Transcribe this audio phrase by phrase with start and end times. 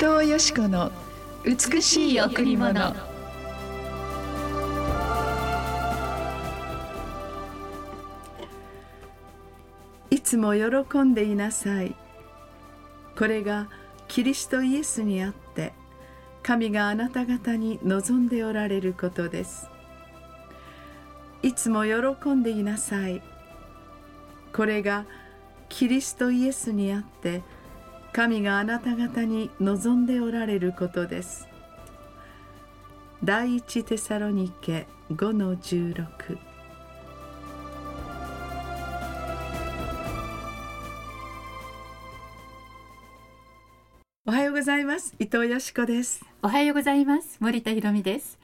[0.00, 0.90] 藤よし子の
[1.44, 2.94] 美しい贈り物。
[10.08, 11.94] いつも喜んでいなさい。
[13.14, 13.68] これが
[14.08, 15.74] キリストイエスにあって
[16.42, 19.68] 神があなた方に望んでおられることです。
[21.42, 23.20] いつも喜んでいなさい。
[24.54, 25.04] これが
[25.68, 27.42] キリストイエスにあって
[28.12, 31.48] 神があなた方に望んでおられることです。
[33.22, 36.38] 第一テサロニケ5の16
[44.26, 45.14] おはようございます。
[45.18, 46.24] 伊藤よしこです。
[46.42, 47.36] おはようございます。
[47.40, 48.38] 森田博美です。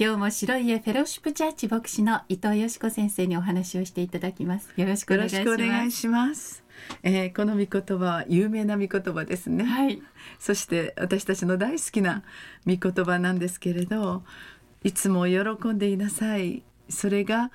[0.00, 4.70] 今日も白い家フェローシップチャーチ牧師の伊藤よしこ先生にお話をしていただきます。
[4.76, 5.44] よろしくお願いします。
[5.44, 6.62] よろしくお願いします。
[7.02, 10.00] えー、この御言葉は有名な御言葉ですね、はい、
[10.38, 12.22] そして私たちの大好きな
[12.64, 14.22] 御言葉なんですけれど
[14.84, 16.62] いつも喜んでいなさい。
[16.88, 17.50] それが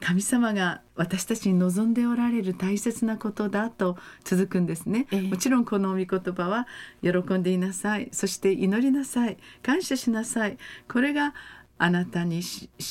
[0.00, 6.66] 神様が私たちに望んでおられる大切なことだと続くんですね、えー、もちろんこの御言葉は
[7.02, 8.08] 喜んでいなさい。
[8.12, 9.36] そして祈りなさい。
[9.62, 10.56] 感謝しなさい。
[10.88, 11.34] これが
[11.78, 12.42] あなたに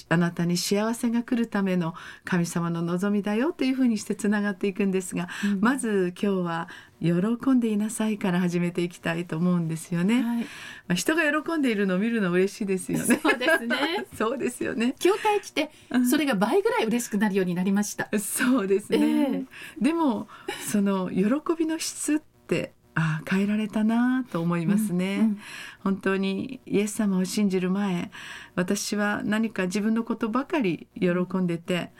[0.09, 6.69] あなたに幸せが来るための神様の望みだよというふうにしてつながっていくんですが、うん、まず今日は
[7.01, 10.21] 喜んでいなさいから始めていきたいと思うんですよね。
[10.21, 10.45] はい、ま
[10.89, 13.19] あ、人が喜んでいるのを見るの嬉しいですよね。
[13.21, 13.77] そうですね。
[14.15, 14.95] そうですよね。
[14.99, 15.71] 教会来て
[16.09, 18.09] それが倍ぐらい嬉しくなるようになりました。
[18.19, 18.97] そうですね。
[18.99, 19.45] えー、
[19.81, 20.27] でも
[20.71, 21.25] その喜
[21.57, 25.39] びの質ってあ変えられたなと思いますね、うんうん、
[25.83, 28.09] 本当にイエス様を信じる前
[28.55, 31.91] 私は何か自分のことばかり喜んでて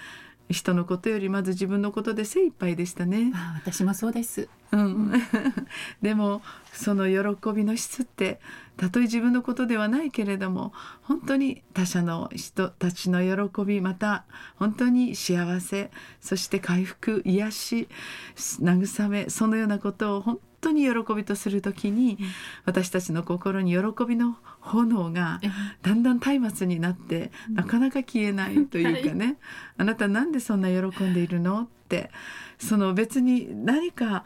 [0.50, 3.31] 人のことよりまず自分のことで精一杯でしたね。
[3.34, 5.11] あ私もそうです、うん、
[6.03, 8.39] でもその喜びの質って
[8.78, 14.25] たとえ自分のことではないけれども本当に他者の人たちの喜びまた
[14.57, 15.89] 本当に幸せ
[16.22, 17.88] そして回復癒し
[18.35, 22.17] 慰めそのようなことを本当に喜びとする時に
[22.65, 25.39] 私たちの心に喜びの炎が
[25.81, 29.37] だんだん松明になってなかなか消えないというかね、
[29.77, 32.09] あなたなんでそんな喜んでいるのって
[32.57, 34.23] その別に何か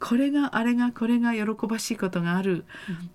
[0.00, 2.64] これがあれがこれが喜ばしいことがある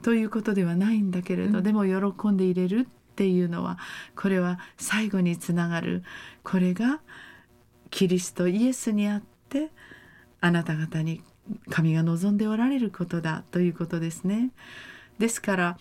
[0.03, 3.77] ということではないんだけれど、でも喜んでいれるっていうのは
[4.15, 6.03] これは最後につながる。
[6.43, 7.01] これが
[7.89, 9.71] キリストイエスにあって
[10.39, 11.21] あなた方に
[11.69, 14.51] 神が望んでおられることだということですね。
[15.19, 15.77] ですから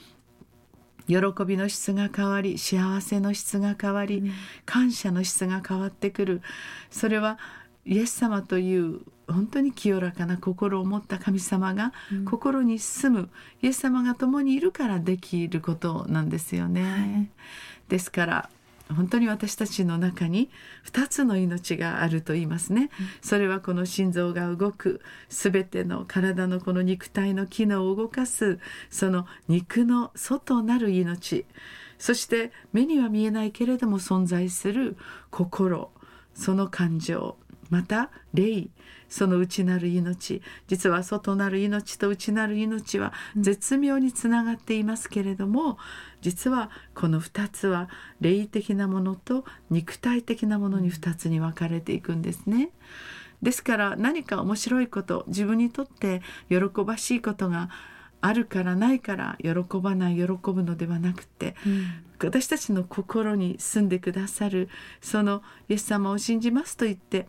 [1.08, 1.16] 喜
[1.46, 4.30] びの質が変わり幸せの質が変わり、
[4.64, 6.42] 感謝の質が変わってくる
[6.90, 7.38] それは
[7.84, 11.92] イエス様という本当に清らかな心を持った神様が
[12.24, 13.30] 心に住む、
[13.62, 16.82] イエス様が共にいるからできることなんですよね。
[16.82, 17.28] はい、
[17.88, 18.50] ですから
[18.94, 20.50] 本当に私たちの中に
[20.84, 22.90] 2つの命があると言いますね。
[23.20, 28.58] それはこの心臓が動く全ての体のこの肉体の機能を動かす
[28.90, 31.46] その肉の外なる命
[31.98, 34.96] そして目には見えないけれども存在する
[35.30, 35.90] 心
[36.34, 37.36] その感情
[37.70, 38.68] また霊
[39.08, 45.78] その内なる命実は外なる命と内なる命は絶妙につながっていますけれども
[46.20, 47.88] 実はこの2つは
[48.20, 52.70] 霊的なものと肉体的なものに2つに分かれていくんですね。
[53.42, 57.68] ですから何か面白いこと自分にとって喜ばしいことが
[58.26, 64.68] あるからないから喜ばない喜ぶのではなくて、うん、私たちの心に住んでくださる
[65.00, 67.28] そのイエス様を信じますと言って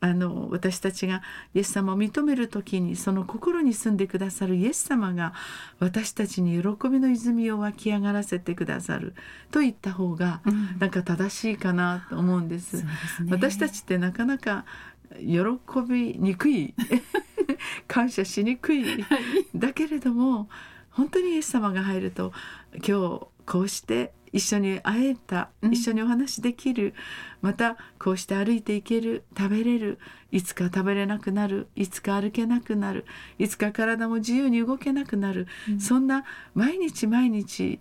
[0.00, 1.22] あの私たちが
[1.54, 5.32] イエス様を認める時にその心に住んでくださるイエス様が
[5.78, 9.14] 私たちに喜びの泉を湧き上がらせてくださる
[9.52, 10.42] と言った方が
[10.78, 12.78] なんか正しいかなと思うんです。
[12.78, 14.66] うんですね、私たちってなかなか
[15.20, 15.38] 喜
[15.88, 16.74] びにくい
[17.88, 18.84] 感謝しにくい、
[19.54, 20.48] だけれども
[20.90, 22.32] 本当にイエス様が入ると
[22.74, 26.94] 今日こうして一緒に会えた、一緒にお話できる
[27.40, 29.98] またこうして歩いていける食べれる
[30.32, 33.04] いつか食べれなくなるいつか歩けなくなる
[33.38, 36.24] いつか体も自由に動けなくなる、うん、そんな
[36.54, 37.78] 毎日毎日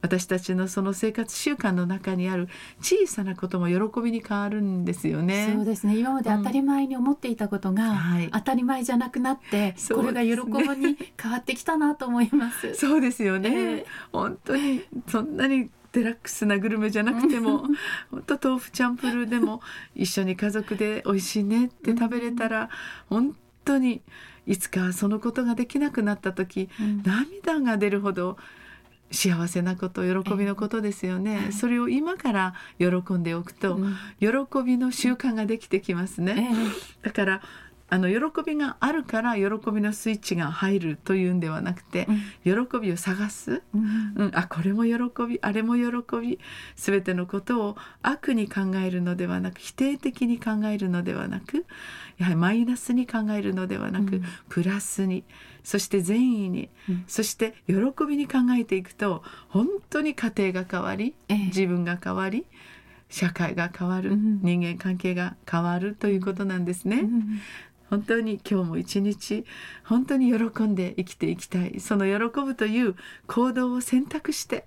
[0.00, 2.48] 私たちのその生活習慣の中にある
[2.80, 5.52] 小さなことも喜びに変わるんですよね。
[5.54, 5.98] そうですね。
[5.98, 7.96] 今まで当たり前に思っていたことが、
[8.32, 12.74] 当たり前じゃなくなって、これが喜びに変わってきたなと思います。
[12.76, 13.50] そうですよね。
[13.50, 17.64] えー、本当にそんなにデラックスなグルメじゃなくても
[18.10, 19.62] 本当豆腐チャンプルーでも
[19.94, 22.68] 一緒に家族で美味しいねって食べれたら
[23.08, 23.34] 本
[23.64, 24.02] 当に
[24.46, 28.36] いつかそのことができなくなった時、うん涙が出るほど
[29.10, 33.96] 幸せなこと喜びのことですよね、はいそれを今から喜んでおくと、うん。
[34.20, 34.28] 喜
[34.64, 36.50] びの習慣ができてきますえね、
[37.02, 37.42] だから
[37.90, 42.06] あの喜びがあるから喜びのスイッチが入るというんではなくて、
[42.44, 44.12] 喜びを探す、うん。
[44.16, 46.38] うん、あこれも喜びあれも喜び
[46.76, 51.64] 全てのことを悪に考えるのではなく否定的に考えるのではなく
[52.18, 54.24] やはりマイナスに考えるのではなく、うん。
[54.50, 55.24] プラスに
[55.64, 57.04] そして善意に、うん。
[57.06, 57.74] そして喜
[58.06, 61.38] びに考えていくと本当に家庭が変わり、ええ。
[61.46, 62.44] 自分が変わり
[63.08, 64.40] 社会が変わる、うん。
[64.42, 66.98] 人間関係が変わるということなんですね。
[66.98, 67.40] うん
[67.90, 69.44] 本当に今日も一日
[69.84, 71.80] 本当に喜んで生きていきたい。
[71.80, 72.94] その喜ぶという
[73.26, 74.66] 行動を選択して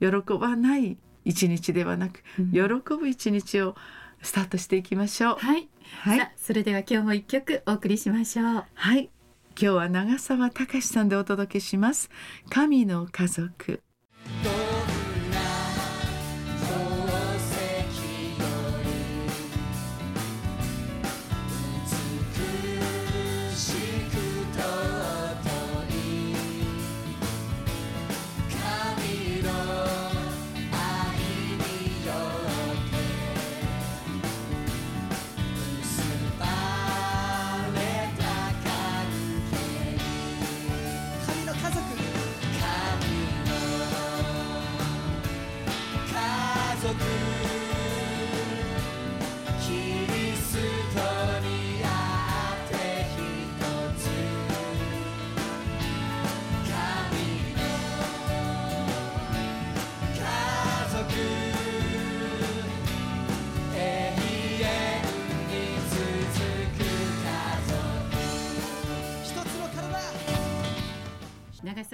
[0.00, 0.08] 喜
[0.38, 2.52] ばない一日ではなく、うん。
[2.52, 2.60] 喜
[2.96, 3.76] ぶ一日を
[4.22, 5.36] スタートしていきましょう。
[5.36, 5.68] はい、
[6.00, 6.32] はい。
[6.36, 8.64] それでは今日も一曲お送りしましょう。
[8.74, 9.10] はい。
[9.54, 12.10] 今日は長澤隆さんでお届けします。
[12.48, 13.82] 神の家族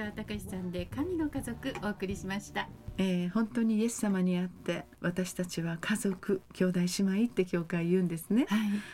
[0.09, 8.47] 長澤隆さんで神の家族お送りしましたえー本当にイエス様にあって私たちは家族兄弟姉妹って教会言うんですね。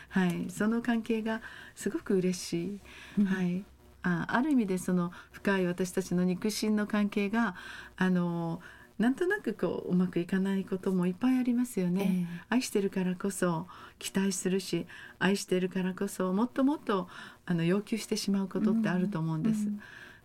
[0.09, 1.41] はいはい、その関係が
[1.73, 2.79] すごく嬉しい。
[3.19, 3.63] うんはい。
[4.03, 7.55] あある意味でその深い私たちの肉親の関係が
[7.97, 8.61] あの
[8.99, 12.27] なんとなくこううまくいかないこともいっぱいありますよね。
[12.49, 14.85] 愛してるからこそ期待するし
[15.17, 17.07] 愛してるからこそもっともっと
[17.45, 19.67] あの要求してしまうことってあると思うんです。
[19.67, 19.79] うん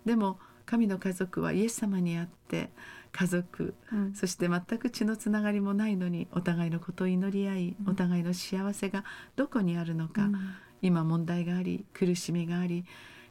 [0.04, 0.38] でも
[0.70, 2.70] 神の家族はイエス様にあって
[3.11, 4.14] 家族うん。
[4.14, 7.90] そして全く血のつながりもないのにお互いのことを祈り合いうん。
[7.90, 10.55] お互いの幸せがどこにあるのか、うん。
[10.81, 12.84] 今問題があり苦しみがあり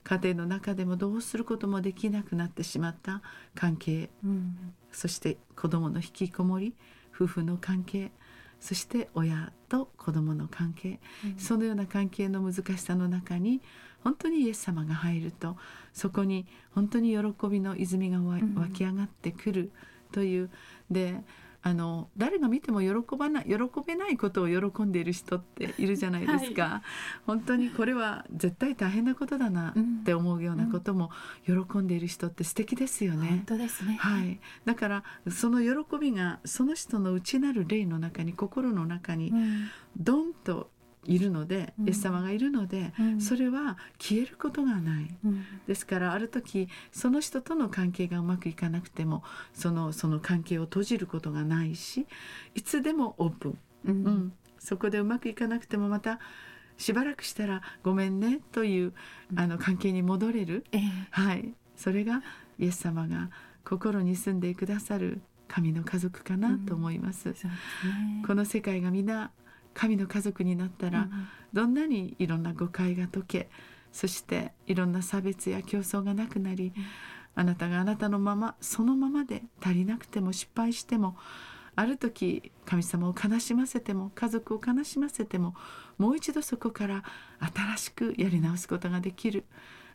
[0.04, 3.22] 家庭の中でもどうすることもできなくなってしまった
[3.56, 4.74] 関係うん。
[4.92, 6.76] そして子どもの引きこもり
[7.16, 8.12] 夫婦の関係
[8.60, 11.40] そして親と子どもの関係、うん。
[11.40, 13.62] そのような関係の難しさの中に
[14.04, 15.58] 本当にイエス様が入ると
[15.94, 18.40] そこに本当に喜びの泉が湧
[18.74, 19.72] き上がってくる
[20.12, 20.50] という。
[20.90, 21.24] で
[21.62, 23.56] あの誰が見ても喜ばない喜
[23.86, 26.82] べないことを喜んでいる人っているじゃないですか、
[27.26, 31.12] 本当にこれは絶対大変なことだなって思うようなことも
[31.46, 33.28] 喜んでいる人って素敵ですよね。
[33.28, 33.98] 本当ですね。
[34.00, 39.68] はい、だからその喜びがその人の内なる霊の中に心の中にうん。
[39.98, 40.70] ドンと
[41.06, 41.88] いるので、うん。
[41.88, 43.22] イエス様がいるので、うん。
[43.22, 45.18] それは消えることがない。
[45.24, 45.46] うん。
[45.68, 52.06] ですからある時その人との関係がうまくいかなくてもそのその関係を閉じることがないし
[52.56, 54.08] いつでもオープン、ううん。
[54.08, 56.20] ん、そこでうまくいかなくてもまた
[56.78, 58.94] しばらくしたら「ごめんね」という
[59.36, 60.82] あの関係に戻れる、ええ。
[61.12, 62.24] はい、それが
[62.58, 63.30] イエス様が
[63.64, 67.24] 心に住んでくださる神の家族かなと思います。
[67.24, 67.54] そうですね。
[68.26, 69.32] この世界が皆
[69.74, 73.50] 神の家族になったら、うんどんなにいろんな誤解が解け
[73.92, 76.74] そしていろんな差別や競争がなくなり、
[77.36, 81.16] あなたがあなたのままそのままで足りなくても失敗しても
[81.76, 85.56] ある時神様を悲しませても家族を悲しませても
[85.98, 87.04] もう一度そこから
[87.40, 89.46] 新しくやり直すことができる。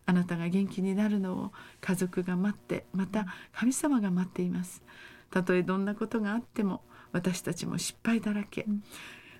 [0.06, 4.82] あなたが元気になるのを家族が待ってまた神様が待っています。
[5.30, 8.82] たとえどんなことがあっても私たちも失敗だらけ、ん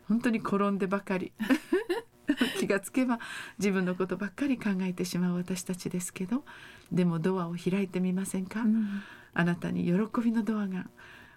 [0.09, 1.33] 本当に転んでばかり。
[2.59, 3.21] 気がつけば
[3.59, 6.43] 自分のことばっかり考えてしまう私たちですけど
[6.91, 9.03] でもドアを開いてみませんか、うん。
[9.35, 10.87] あなたに喜びのドアが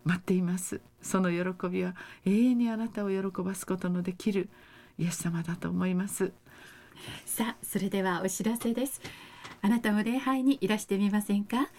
[0.05, 0.81] 待っています。
[1.01, 1.95] その喜びは
[2.25, 4.49] 永遠にあなたを喜ばすことのできる
[4.97, 6.31] イエス様だと思います。
[7.25, 9.01] さあそれではお知らせです。
[9.61, 11.69] あなたも礼拝にいらしてみませんか、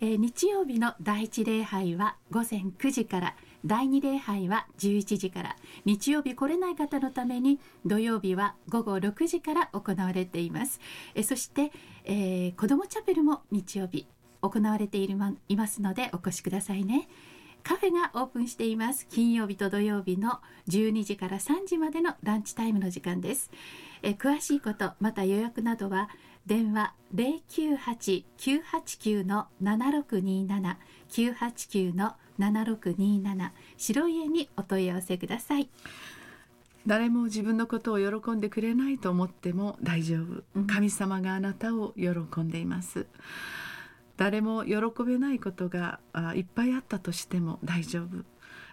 [0.00, 5.56] えー日曜日の第一礼拝は午前9時から第2礼拝は11時から。
[5.84, 10.80] 日曜日来れない方のために土曜日は午後6時から行われています。
[11.14, 11.72] えそして、
[12.04, 14.06] えー、子どもチャペルも日曜日
[14.42, 17.08] 行われているまいますのでお越しくださいね。
[17.62, 19.08] カフェがオープンしています。
[19.08, 23.50] 金曜日と土曜日の12時から3時までのランチタイムの時間です。
[24.02, 26.08] え詳しいことまた予約などは
[26.46, 29.46] 電話098-989の
[32.38, 35.68] 7627 989の7627白家にお問い合わせください。
[36.86, 40.66] 誰も自分のことを喜んでくれないと思っても大丈夫、うん。
[40.66, 43.06] 神様があなたを喜んでいます。
[44.16, 48.24] 誰も喜べないことがあいっぱいあったとしても大丈夫。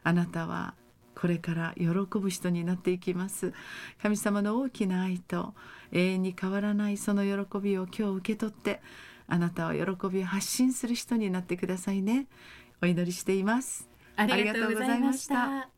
[0.04, 0.76] あなたは
[1.16, 1.86] これから喜
[2.20, 3.54] ぶ人になっていきます。
[4.02, 5.54] 神様の大きな愛と
[5.92, 8.82] 永遠に変わらないその喜びを今日受け取って
[9.28, 12.28] あなたは喜びを発信する人になってくださいね
[12.84, 13.88] お祈りしています。
[14.18, 15.70] ありがとうございました。